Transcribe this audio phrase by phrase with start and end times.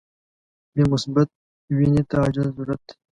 [0.73, 1.29] بی مثبت
[1.75, 2.93] وینی ته عاجل ضرورت دي.